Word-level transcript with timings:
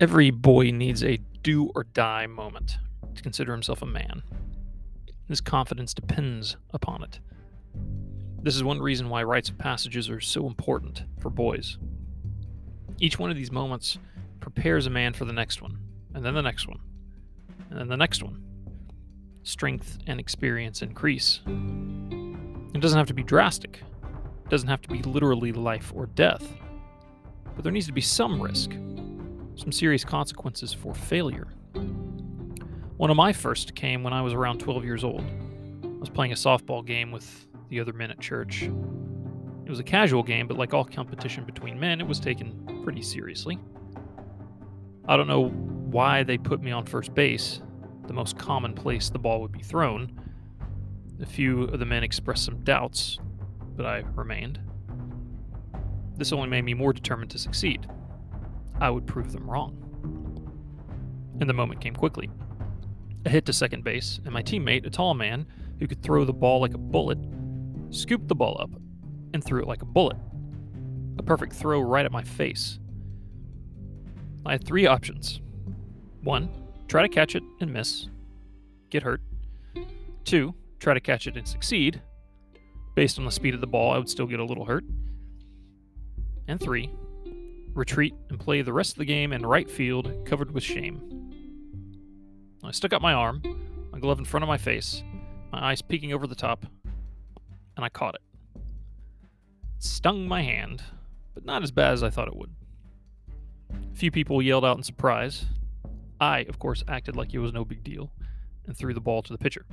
Every 0.00 0.30
boy 0.30 0.70
needs 0.70 1.04
a 1.04 1.18
do 1.42 1.70
or 1.74 1.84
die 1.84 2.26
moment 2.26 2.78
to 3.14 3.22
consider 3.22 3.52
himself 3.52 3.80
a 3.80 3.86
man. 3.86 4.22
His 5.28 5.40
confidence 5.40 5.94
depends 5.94 6.56
upon 6.72 7.04
it. 7.04 7.20
This 8.42 8.56
is 8.56 8.64
one 8.64 8.80
reason 8.80 9.08
why 9.08 9.22
rites 9.22 9.50
of 9.50 9.56
passages 9.56 10.10
are 10.10 10.20
so 10.20 10.46
important 10.46 11.04
for 11.20 11.30
boys. 11.30 11.78
Each 12.98 13.18
one 13.18 13.30
of 13.30 13.36
these 13.36 13.52
moments 13.52 13.98
prepares 14.40 14.86
a 14.86 14.90
man 14.90 15.14
for 15.14 15.24
the 15.24 15.32
next 15.32 15.62
one, 15.62 15.78
and 16.12 16.24
then 16.24 16.34
the 16.34 16.42
next 16.42 16.66
one, 16.68 16.80
and 17.70 17.78
then 17.78 17.88
the 17.88 17.96
next 17.96 18.22
one. 18.22 18.42
Strength 19.44 19.98
and 20.06 20.18
experience 20.18 20.82
increase. 20.82 21.40
It 21.46 22.80
doesn't 22.80 22.98
have 22.98 23.06
to 23.06 23.14
be 23.14 23.22
drastic, 23.22 23.82
it 24.44 24.50
doesn't 24.50 24.68
have 24.68 24.82
to 24.82 24.88
be 24.88 25.02
literally 25.02 25.52
life 25.52 25.92
or 25.94 26.06
death, 26.06 26.52
but 27.54 27.62
there 27.62 27.72
needs 27.72 27.86
to 27.86 27.92
be 27.92 28.00
some 28.00 28.42
risk, 28.42 28.72
some 29.56 29.72
serious 29.72 30.04
consequences 30.04 30.72
for 30.72 30.94
failure. 30.94 31.48
One 32.96 33.10
of 33.10 33.16
my 33.16 33.32
first 33.32 33.74
came 33.74 34.02
when 34.02 34.12
I 34.12 34.22
was 34.22 34.32
around 34.32 34.60
12 34.60 34.84
years 34.84 35.04
old. 35.04 35.24
I 35.82 35.88
was 35.98 36.08
playing 36.08 36.32
a 36.32 36.36
softball 36.36 36.84
game 36.84 37.10
with 37.10 37.46
the 37.68 37.80
other 37.80 37.92
men 37.92 38.10
at 38.10 38.20
church. 38.20 38.62
It 38.62 39.70
was 39.70 39.80
a 39.80 39.84
casual 39.84 40.22
game, 40.22 40.46
but 40.46 40.58
like 40.58 40.74
all 40.74 40.84
competition 40.84 41.44
between 41.44 41.78
men, 41.80 42.00
it 42.00 42.06
was 42.06 42.20
taken 42.20 42.82
pretty 42.84 43.02
seriously. 43.02 43.58
I 45.06 45.16
don't 45.16 45.26
know 45.26 45.48
why 45.48 46.22
they 46.22 46.38
put 46.38 46.62
me 46.62 46.70
on 46.70 46.86
first 46.86 47.14
base, 47.14 47.60
the 48.06 48.12
most 48.12 48.38
common 48.38 48.74
place 48.74 49.10
the 49.10 49.18
ball 49.18 49.40
would 49.40 49.52
be 49.52 49.62
thrown. 49.62 50.20
A 51.20 51.26
few 51.26 51.64
of 51.64 51.78
the 51.78 51.86
men 51.86 52.02
expressed 52.02 52.44
some 52.44 52.62
doubts, 52.64 53.18
but 53.76 53.86
I 53.86 54.04
remained. 54.14 54.60
This 56.16 56.32
only 56.32 56.48
made 56.48 56.62
me 56.62 56.74
more 56.74 56.92
determined 56.92 57.30
to 57.30 57.38
succeed. 57.38 57.86
I 58.80 58.90
would 58.90 59.06
prove 59.06 59.32
them 59.32 59.48
wrong. 59.48 59.80
And 61.40 61.48
the 61.48 61.54
moment 61.54 61.80
came 61.80 61.94
quickly. 61.94 62.30
A 63.26 63.30
hit 63.30 63.46
to 63.46 63.52
second 63.52 63.84
base, 63.84 64.20
and 64.24 64.32
my 64.32 64.42
teammate, 64.42 64.86
a 64.86 64.90
tall 64.90 65.14
man 65.14 65.46
who 65.78 65.86
could 65.86 66.02
throw 66.02 66.24
the 66.24 66.32
ball 66.32 66.60
like 66.60 66.74
a 66.74 66.78
bullet, 66.78 67.18
scooped 67.90 68.28
the 68.28 68.34
ball 68.34 68.56
up 68.60 68.70
and 69.32 69.42
threw 69.42 69.60
it 69.62 69.68
like 69.68 69.82
a 69.82 69.86
bullet. 69.86 70.16
A 71.18 71.22
perfect 71.22 71.54
throw 71.54 71.80
right 71.80 72.04
at 72.04 72.12
my 72.12 72.22
face. 72.22 72.78
I 74.46 74.52
had 74.52 74.66
three 74.66 74.86
options. 74.86 75.40
One, 76.22 76.50
try 76.88 77.02
to 77.02 77.08
catch 77.08 77.34
it 77.34 77.42
and 77.60 77.72
miss, 77.72 78.08
get 78.90 79.02
hurt. 79.02 79.22
Two, 80.24 80.54
try 80.78 80.94
to 80.94 81.00
catch 81.00 81.26
it 81.26 81.36
and 81.36 81.46
succeed. 81.46 82.02
Based 82.94 83.18
on 83.18 83.24
the 83.24 83.30
speed 83.30 83.54
of 83.54 83.60
the 83.60 83.66
ball, 83.66 83.92
I 83.92 83.98
would 83.98 84.08
still 84.08 84.26
get 84.26 84.40
a 84.40 84.44
little 84.44 84.64
hurt. 84.64 84.84
And 86.46 86.60
three, 86.60 86.90
retreat 87.74 88.14
and 88.30 88.38
play 88.38 88.62
the 88.62 88.72
rest 88.72 88.92
of 88.92 88.98
the 88.98 89.04
game 89.04 89.32
in 89.32 89.44
right 89.44 89.70
field 89.70 90.12
covered 90.24 90.52
with 90.52 90.62
shame. 90.62 91.32
I 92.62 92.70
stuck 92.70 92.92
out 92.92 93.02
my 93.02 93.12
arm, 93.12 93.42
my 93.92 93.98
glove 93.98 94.18
in 94.18 94.24
front 94.24 94.42
of 94.42 94.48
my 94.48 94.56
face, 94.56 95.02
my 95.52 95.70
eyes 95.70 95.82
peeking 95.82 96.12
over 96.12 96.26
the 96.26 96.34
top, 96.34 96.64
and 97.76 97.84
I 97.84 97.88
caught 97.88 98.14
it. 98.14 98.22
It 98.56 99.82
stung 99.82 100.26
my 100.26 100.42
hand, 100.42 100.82
but 101.34 101.44
not 101.44 101.62
as 101.62 101.70
bad 101.70 101.92
as 101.92 102.02
I 102.02 102.10
thought 102.10 102.28
it 102.28 102.36
would. 102.36 102.50
A 103.72 103.96
few 103.96 104.10
people 104.10 104.40
yelled 104.40 104.64
out 104.64 104.76
in 104.76 104.82
surprise. 104.82 105.46
I, 106.20 106.40
of 106.48 106.58
course, 106.58 106.84
acted 106.88 107.16
like 107.16 107.34
it 107.34 107.38
was 107.38 107.52
no 107.52 107.64
big 107.64 107.84
deal 107.84 108.10
and 108.66 108.76
threw 108.76 108.94
the 108.94 109.00
ball 109.00 109.22
to 109.22 109.32
the 109.32 109.38
pitcher. 109.38 109.66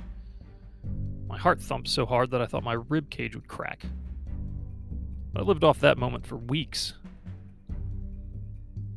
My 1.28 1.38
heart 1.38 1.60
thumped 1.60 1.88
so 1.88 2.04
hard 2.04 2.30
that 2.32 2.42
I 2.42 2.46
thought 2.46 2.62
my 2.62 2.76
rib 2.88 3.08
cage 3.08 3.34
would 3.34 3.48
crack. 3.48 3.86
I 5.34 5.40
lived 5.40 5.64
off 5.64 5.80
that 5.80 5.96
moment 5.96 6.26
for 6.26 6.36
weeks. 6.36 6.92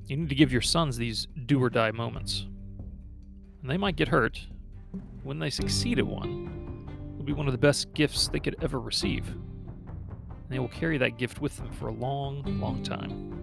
You 0.07 0.17
need 0.17 0.29
to 0.29 0.35
give 0.35 0.51
your 0.51 0.61
sons 0.61 0.97
these 0.97 1.27
do 1.45 1.61
or 1.61 1.69
die 1.69 1.91
moments. 1.91 2.45
And 3.61 3.69
they 3.69 3.77
might 3.77 3.95
get 3.95 4.07
hurt. 4.07 4.39
When 5.23 5.39
they 5.39 5.49
succeed 5.49 5.97
at 5.97 6.05
one, 6.05 6.87
it'll 7.15 7.25
be 7.25 7.33
one 7.33 7.47
of 7.47 7.51
the 7.51 7.57
best 7.57 7.93
gifts 7.93 8.27
they 8.27 8.39
could 8.39 8.55
ever 8.61 8.79
receive. 8.79 9.27
And 9.27 10.49
they 10.49 10.59
will 10.59 10.67
carry 10.67 10.99
that 10.99 11.17
gift 11.17 11.41
with 11.41 11.57
them 11.57 11.71
for 11.71 11.87
a 11.87 11.93
long, 11.93 12.43
long 12.59 12.83
time. 12.83 13.34